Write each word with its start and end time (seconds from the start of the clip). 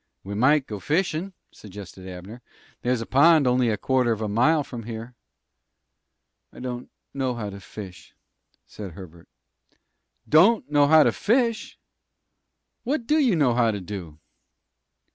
"We 0.23 0.33
might 0.33 0.65
go 0.65 0.79
fishin'," 0.79 1.33
suggested 1.51 2.07
Abner. 2.07 2.41
"There's 2.81 3.01
a 3.01 3.05
pond 3.05 3.45
only 3.45 3.69
a 3.69 3.77
quarter 3.77 4.11
of 4.11 4.19
a 4.19 4.27
mile 4.27 4.63
from 4.63 4.81
here." 4.85 5.13
"I 6.51 6.59
don't 6.59 6.89
know 7.13 7.35
how 7.35 7.51
to 7.51 7.59
fish," 7.59 8.15
said 8.65 8.93
Herbert. 8.93 9.29
"Don't 10.27 10.67
know 10.71 10.87
how 10.87 11.03
to 11.03 11.11
fish? 11.11 11.77
What 12.83 13.05
do 13.05 13.19
you 13.19 13.35
know 13.35 13.53
how 13.53 13.69
to 13.69 13.79
do?" 13.79 14.17